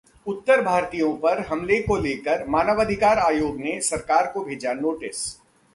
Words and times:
उत्तर 0.27 0.61
भारतीयों 0.61 1.13
पर 1.17 1.39
हमले 1.39 1.81
को 1.81 1.97
लेकर 1.97 2.45
मानवाधिकार 2.47 3.19
आयोग 3.19 3.57
ने 3.57 3.79
सरकार 3.81 4.31
को 4.33 4.43
भेजा 4.43 4.73
नोटिस 4.73 5.25